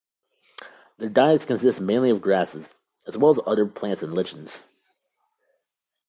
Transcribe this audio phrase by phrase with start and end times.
[0.97, 2.71] Their diets consist mainly of grasses,
[3.05, 4.63] as well as other plants and lichens.